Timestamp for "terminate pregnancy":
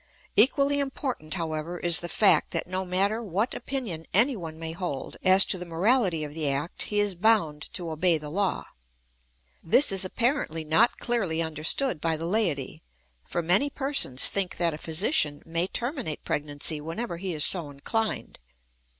15.67-16.81